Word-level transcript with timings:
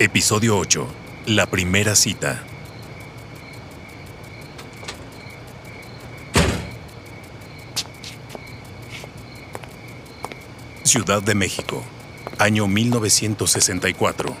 Episodio 0.00 0.58
8. 0.58 0.88
La 1.26 1.46
primera 1.46 1.94
cita. 1.94 2.42
Ciudad 10.82 11.22
de 11.22 11.36
México. 11.36 11.80
Año 12.40 12.66
1964. 12.66 14.34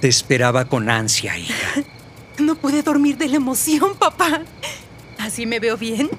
Te 0.00 0.08
esperaba 0.08 0.64
con 0.66 0.90
ansia, 0.90 1.36
hija. 1.38 1.54
No 2.38 2.54
pude 2.54 2.82
dormir 2.82 3.16
de 3.16 3.28
la 3.28 3.36
emoción, 3.36 3.94
papá. 3.96 4.42
¿Así 5.18 5.46
me 5.46 5.58
veo 5.58 5.78
bien? 5.78 6.10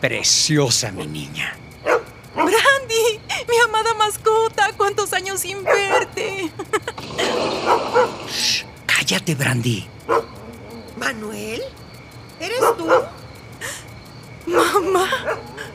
Preciosa, 0.00 0.90
mi 0.90 1.06
niña. 1.06 1.54
Brandy, 2.34 3.20
mi 3.46 3.56
amada 3.68 3.92
mascota, 3.92 4.70
¿cuántos 4.74 5.12
años 5.12 5.40
sin 5.40 5.62
verte? 5.62 6.50
Shh, 8.26 8.64
cállate, 8.86 9.34
Brandy. 9.34 9.86
¿Manuel? 10.96 11.62
¿Eres 12.40 12.60
tú? 12.78 12.88
Mamá. 14.46 15.08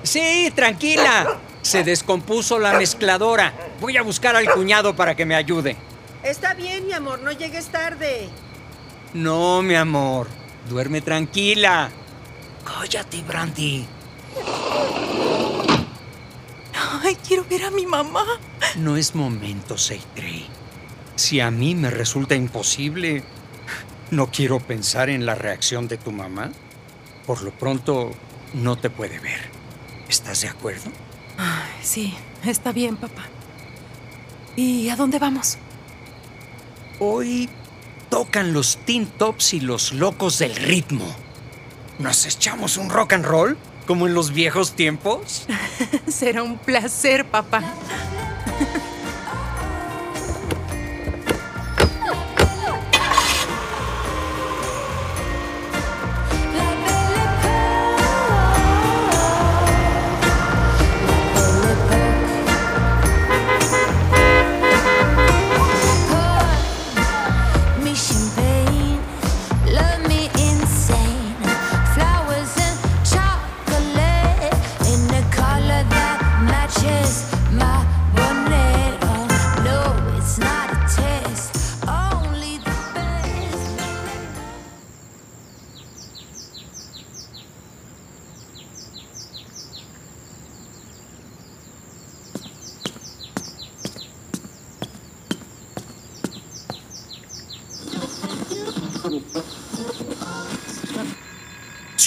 Sí, 0.04 0.52
tranquila. 0.56 1.38
Se 1.62 1.84
descompuso 1.84 2.60
la 2.60 2.74
mezcladora. 2.74 3.54
Voy 3.82 3.98
a 3.98 4.02
buscar 4.02 4.36
al 4.36 4.50
cuñado 4.52 4.96
para 4.96 5.16
que 5.16 5.26
me 5.26 5.36
ayude. 5.36 5.76
Está 6.24 6.54
bien, 6.54 6.86
mi 6.88 6.94
amor, 6.94 7.22
no 7.22 7.32
llegues 7.32 7.68
tarde. 7.68 8.30
No, 9.14 9.62
mi 9.62 9.76
amor. 9.76 10.28
Duerme 10.70 11.02
tranquila. 11.02 11.90
Cállate, 12.66 13.22
Brandy. 13.22 13.86
Ay, 17.04 17.18
quiero 17.28 17.46
ver 17.50 17.64
a 17.64 17.72
mi 17.72 17.86
mamá. 17.86 18.26
No 18.76 18.98
es 18.98 19.16
momento, 19.16 19.78
Seitrey. 19.78 20.48
Si 21.16 21.40
a 21.40 21.50
mí 21.50 21.74
me 21.74 21.90
resulta 21.90 22.36
imposible, 22.36 23.24
no 24.12 24.28
quiero 24.28 24.60
pensar 24.60 25.10
en 25.10 25.26
la 25.26 25.36
reacción 25.36 25.88
de 25.88 25.98
tu 25.98 26.12
mamá. 26.12 26.52
Por 27.26 27.42
lo 27.42 27.52
pronto, 27.52 28.12
no 28.54 28.78
te 28.78 28.90
puede 28.90 29.20
ver. 29.20 29.40
¿Estás 30.10 30.42
de 30.42 30.50
acuerdo? 30.50 30.92
Ay, 31.38 31.72
sí, 31.84 32.14
está 32.46 32.72
bien, 32.72 32.96
papá. 32.96 33.24
¿Y 34.56 34.90
a 34.90 34.96
dónde 34.96 35.20
vamos? 35.20 35.58
Hoy 37.00 37.50
tocan 38.10 38.54
los 38.54 38.78
Teen 38.86 39.06
Tops 39.06 39.54
y 39.54 39.60
los 39.60 39.94
locos 39.94 40.40
del 40.40 40.56
ritmo. 40.56 41.06
¿Nos 42.00 42.26
echamos 42.26 42.78
un 42.78 42.90
rock 42.90 43.14
and 43.14 43.26
roll? 43.26 43.58
¿Como 43.86 44.08
en 44.08 44.14
los 44.14 44.32
viejos 44.32 44.74
tiempos? 44.74 45.46
Será 46.08 46.44
un 46.44 46.58
placer, 46.58 47.26
papá. 47.26 47.64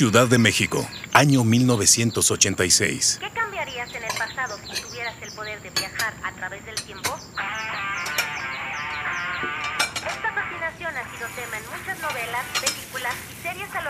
Ciudad 0.00 0.28
de 0.28 0.38
México. 0.38 0.88
Año 1.12 1.44
1986. 1.44 3.18
¿Qué 3.20 3.30
cambiarías 3.32 3.94
en 3.94 4.02
el 4.02 4.16
pasado 4.16 4.56
si 4.56 4.80
tuvieras 4.80 5.14
el 5.20 5.30
poder 5.32 5.60
de 5.60 5.68
viajar 5.68 6.14
a 6.24 6.32
través 6.36 6.64
del 6.64 6.74
tiempo? 6.76 7.14
Esta 9.96 10.32
fascinación 10.32 10.96
ha 10.96 11.04
sido 11.14 11.28
tema 11.36 11.58
en 11.58 11.64
muchas 11.78 12.00
novelas, 12.00 12.46
películas 12.62 13.14
y 13.30 13.42
series 13.42 13.74
a 13.74 13.82
lo 13.82 13.89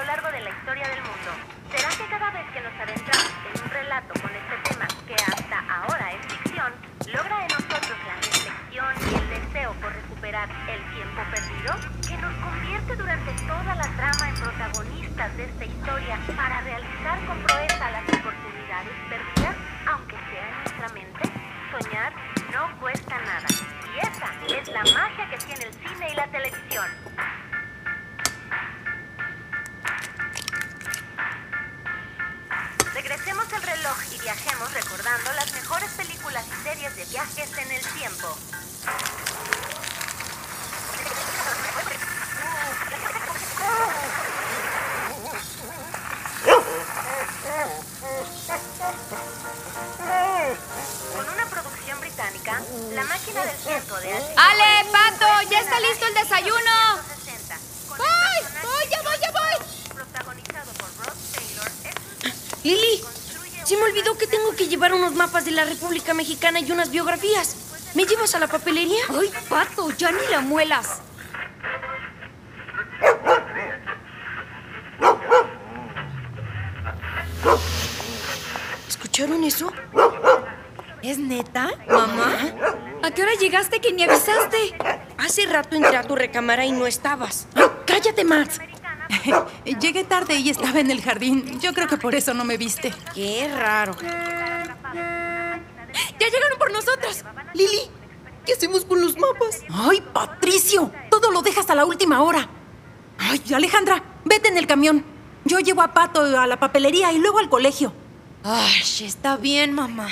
las 35.19 35.53
mejores 35.55 35.91
películas 35.97 36.45
y 36.47 36.63
series 36.63 36.95
de 36.95 37.05
viajes 37.07 37.51
en 37.59 37.73
el 37.73 37.83
tiempo. 37.99 38.50
Llevar 64.81 64.95
unos 64.95 65.15
mapas 65.15 65.45
de 65.45 65.51
la 65.51 65.67
República 65.67 66.15
Mexicana 66.15 66.59
y 66.59 66.73
unas 66.73 66.91
biografías. 66.91 67.91
¿Me 67.95 68.07
llevas 68.07 68.35
a 68.35 68.39
la 68.39 68.47
papelería? 68.47 69.03
¡Ay, 69.11 69.31
Pato! 69.47 69.91
¡Ya 69.99 70.11
ni 70.11 70.27
la 70.31 70.41
muelas! 70.41 71.03
¿Escucharon 78.89 79.45
eso? 79.45 79.71
¿Es 81.03 81.19
neta? 81.19 81.69
¿Mamá? 81.87 82.39
¿A 83.03 83.11
qué 83.11 83.23
hora 83.23 83.35
llegaste 83.39 83.83
que 83.83 83.93
ni 83.93 84.05
avisaste? 84.05 84.79
Hace 85.19 85.45
rato 85.45 85.77
entré 85.77 85.99
a 85.99 86.05
tu 86.05 86.17
recámara 86.17 86.65
y 86.65 86.73
no 86.73 86.87
estabas. 86.87 87.47
Ay, 87.55 87.67
cállate, 87.87 88.25
Max. 88.25 88.59
Llegué 89.79 90.05
tarde 90.05 90.37
y 90.37 90.49
estaba 90.49 90.81
en 90.81 90.91
el 90.91 91.03
jardín. 91.03 91.61
Yo 91.61 91.75
creo 91.75 91.87
que 91.87 91.99
por 91.99 92.15
eso 92.15 92.33
no 92.33 92.47
me 92.47 92.57
viste. 92.57 92.95
Qué 93.15 93.47
raro. 93.55 93.95
¡Ya 96.31 96.37
llegaron 96.37 96.59
por 96.59 96.73
nosotros! 96.73 97.25
Lili, 97.55 97.91
¿qué 98.47 98.53
hacemos 98.53 98.85
con 98.85 99.01
los 99.01 99.17
mapas? 99.19 99.63
¡Ay, 99.69 100.01
Patricio! 100.13 100.93
Todo 101.11 101.33
lo 101.33 101.43
dejas 101.43 101.69
a 101.71 101.75
la 101.75 101.85
última 101.85 102.23
hora. 102.23 102.49
Ay, 103.19 103.43
Alejandra, 103.53 104.03
vete 104.25 104.49
en 104.49 104.57
el 104.57 104.67
camión. 104.67 105.05
Yo 105.45 105.59
llevo 105.59 105.83
a 105.83 105.93
Pato 105.93 106.21
a 106.39 106.47
la 106.47 106.61
papelería 106.61 107.13
y 107.13 107.19
luego 107.19 107.39
al 107.39 107.49
colegio. 107.49 107.93
Ay, 108.45 108.81
está 109.03 109.37
bien, 109.37 109.73
mamá. 109.73 110.09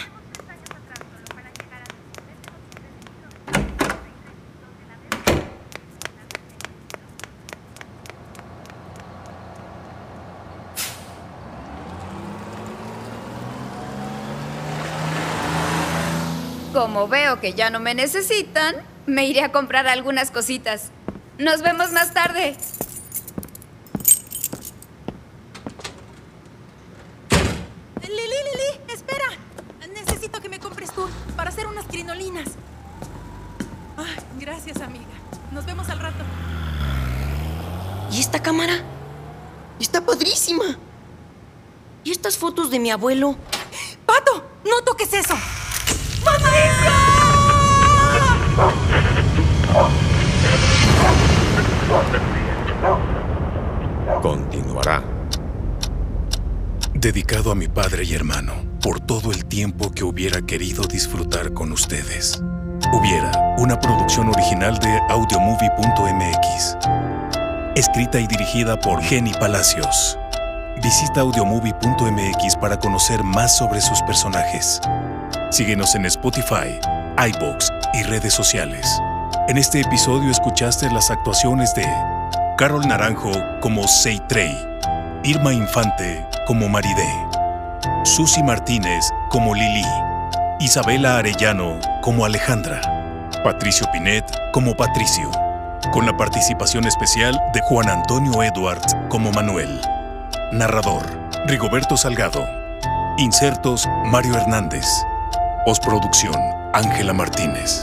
Como 16.78 17.08
veo 17.08 17.40
que 17.40 17.54
ya 17.54 17.70
no 17.70 17.80
me 17.80 17.92
necesitan, 17.92 18.76
me 19.04 19.26
iré 19.26 19.42
a 19.42 19.50
comprar 19.50 19.88
algunas 19.88 20.30
cositas. 20.30 20.92
Nos 21.36 21.60
vemos 21.60 21.90
más 21.90 22.14
tarde. 22.14 22.56
Lili, 28.02 28.16
Lili, 28.16 28.94
espera. 28.94 29.26
Necesito 29.92 30.40
que 30.40 30.48
me 30.48 30.60
compres 30.60 30.92
tú 30.92 31.08
para 31.34 31.50
hacer 31.50 31.66
unas 31.66 31.84
crinolinas. 31.86 32.46
Ay, 33.96 34.14
gracias, 34.38 34.80
amiga. 34.80 35.04
Nos 35.50 35.66
vemos 35.66 35.88
al 35.88 35.98
rato. 35.98 36.22
¿Y 38.12 38.20
esta 38.20 38.40
cámara? 38.40 38.84
Está 39.80 40.00
padrísima. 40.06 40.78
¿Y 42.04 42.12
estas 42.12 42.38
fotos 42.38 42.70
de 42.70 42.78
mi 42.78 42.92
abuelo? 42.92 43.34
¡Pato! 44.06 44.48
¡No 44.64 44.84
toques 44.84 45.12
eso! 45.12 45.34
Continuará. 54.22 55.02
Dedicado 56.94 57.52
a 57.52 57.54
mi 57.54 57.69
padre 57.69 58.04
y 58.04 58.14
hermano, 58.14 58.54
por 58.82 59.00
todo 59.00 59.30
el 59.30 59.44
tiempo 59.44 59.90
que 59.92 60.04
hubiera 60.04 60.42
querido 60.42 60.82
disfrutar 60.84 61.52
con 61.52 61.72
ustedes. 61.72 62.42
Hubiera, 62.92 63.30
una 63.58 63.78
producción 63.78 64.28
original 64.28 64.78
de 64.78 64.98
audiomovie.mx. 65.08 66.76
Escrita 67.76 68.19
y 68.19 68.26
dirigida 68.26 68.80
por 68.80 69.00
Jenny 69.02 69.32
Palacios. 69.34 70.19
Visita 70.82 71.22
audiomovie.mx 71.22 72.56
para 72.56 72.78
conocer 72.78 73.25
más 73.25 73.56
sobre 73.56 73.80
sus 73.80 74.00
personajes. 74.02 74.80
Síguenos 75.50 75.94
en 75.96 76.06
Spotify, 76.06 76.78
iBox 77.16 77.72
y 77.94 78.04
redes 78.04 78.32
sociales. 78.32 78.86
En 79.48 79.58
este 79.58 79.80
episodio 79.80 80.30
escuchaste 80.30 80.88
las 80.90 81.10
actuaciones 81.10 81.75
de 81.75 81.84
Carol 82.56 82.86
Naranjo 82.86 83.32
como 83.60 83.88
Seitrey, 83.88 84.56
Irma 85.25 85.52
Infante 85.52 86.25
como 86.46 86.69
Maridé, 86.69 87.12
Susi 88.04 88.42
Martínez 88.44 89.10
como 89.30 89.54
Lili, 89.54 89.84
Isabela 90.60 91.19
Arellano 91.19 91.80
como 92.02 92.25
Alejandra, 92.25 92.80
Patricio 93.42 93.86
Pinet 93.92 94.25
como 94.52 94.76
Patricio, 94.76 95.30
con 95.92 96.06
la 96.06 96.16
participación 96.16 96.84
especial 96.86 97.36
de 97.52 97.60
Juan 97.62 97.88
Antonio 97.88 98.42
Edwards 98.44 98.96
como 99.08 99.32
Manuel. 99.32 99.80
Narrador, 100.53 101.05
Rigoberto 101.47 101.95
Salgado. 101.99 102.43
Insertos, 103.19 103.87
Mario 104.06 104.35
Hernández. 104.35 104.87
Postproducción, 105.67 106.35
Ángela 106.73 107.12
Martínez. 107.12 107.83